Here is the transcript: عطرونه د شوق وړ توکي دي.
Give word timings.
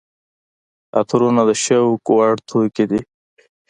عطرونه 0.99 1.41
د 1.49 1.51
شوق 1.63 2.03
وړ 2.15 2.33
توکي 2.49 2.85
دي. 2.91 3.01